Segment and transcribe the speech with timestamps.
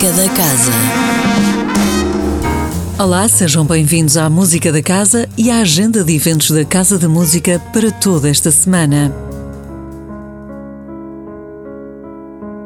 [0.00, 0.72] Música da Casa.
[2.98, 7.06] Olá, sejam bem-vindos à Música da Casa e à agenda de eventos da Casa da
[7.06, 9.14] Música para toda esta semana.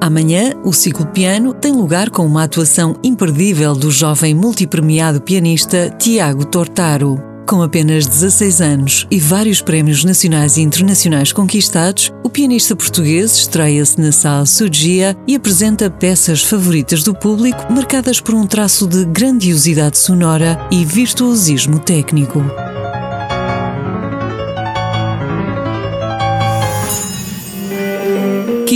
[0.01, 6.45] Amanhã, o ciclo piano tem lugar com uma atuação imperdível do jovem multipremiado pianista Tiago
[6.45, 7.34] Tortaro.
[7.47, 14.01] Com apenas 16 anos e vários prémios nacionais e internacionais conquistados, o pianista português estreia-se
[14.01, 19.99] na Sala Sugia e apresenta peças favoritas do público marcadas por um traço de grandiosidade
[19.99, 22.43] sonora e virtuosismo técnico.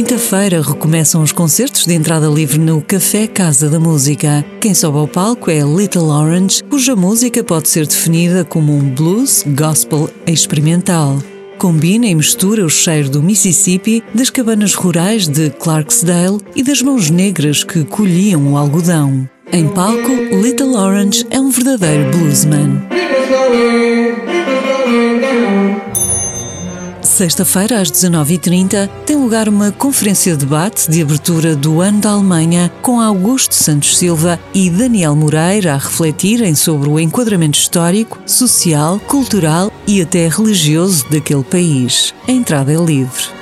[0.09, 4.43] Quinta-feira recomeçam os concertos de entrada livre no Café Casa da Música.
[4.59, 9.45] Quem sobe ao palco é Little Orange, cuja música pode ser definida como um blues
[9.49, 11.19] gospel experimental.
[11.59, 17.11] Combina e mistura o cheiro do Mississippi, das cabanas rurais de Clarksdale e das mãos
[17.11, 19.29] negras que colhiam o algodão.
[19.53, 20.11] Em palco,
[20.43, 22.98] Little Orange é um verdadeiro bluesman.
[27.19, 32.71] Sexta-feira, às 19h30, tem lugar uma conferência de debate de abertura do Ano da Alemanha
[32.81, 39.73] com Augusto Santos Silva e Daniel Moreira a refletirem sobre o enquadramento histórico, social, cultural
[39.85, 42.15] e até religioso daquele país.
[42.29, 43.38] A entrada é livre.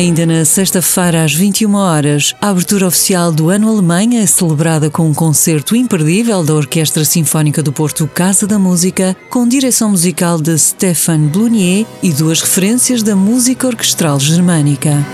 [0.00, 5.06] Ainda na sexta-feira, às 21 horas, a abertura oficial do Ano Alemanha é celebrada com
[5.06, 10.58] um concerto imperdível da Orquestra Sinfónica do Porto Casa da Música, com direção musical de
[10.58, 15.06] Stefan Blunier e duas referências da música orquestral germânica.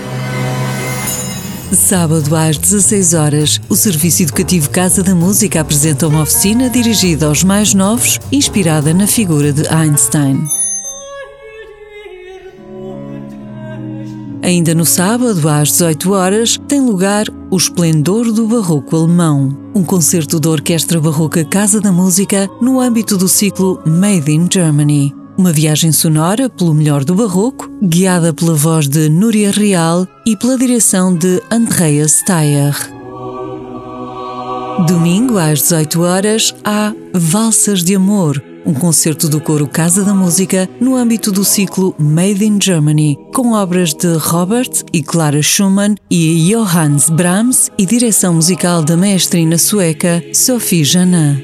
[1.73, 7.43] Sábado às 16 horas, o Serviço Educativo Casa da Música apresenta uma oficina dirigida aos
[7.43, 10.56] mais novos, inspirada na figura de Einstein.
[14.47, 20.39] Ainda no sábado, às 18 horas, tem lugar O Esplendor do Barroco Alemão, um concerto
[20.39, 25.13] da Orquestra Barroca Casa da Música no âmbito do ciclo Made in Germany.
[25.37, 30.57] Uma viagem sonora pelo melhor do barroco, guiada pela voz de Núria Real e pela
[30.57, 32.73] direção de Andreas Steyer.
[34.87, 40.69] Domingo, às 18 horas, há Valsas de Amor, um concerto do coro Casa da Música
[40.79, 46.49] no âmbito do ciclo Made in Germany, com obras de Robert e Clara Schumann e
[46.51, 51.41] Johannes Brahms e direção musical da maestrina sueca Sophie Janin.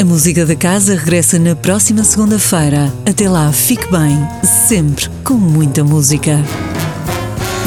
[0.00, 2.92] A música da casa regressa na próxima segunda-feira.
[3.04, 6.38] Até lá, fique bem, sempre com muita música.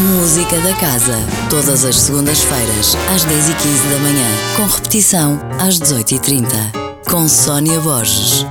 [0.02, 1.16] Música da Casa,
[1.48, 6.48] todas as segundas-feiras, às 10h15 da manhã, com repetição às 18h30,
[7.08, 8.48] com Sónia Borges.